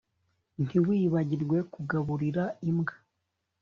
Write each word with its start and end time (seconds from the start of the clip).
Ntiwibagirwe 0.63 1.57
kugaburira 1.73 2.43
imbwa 2.69 2.93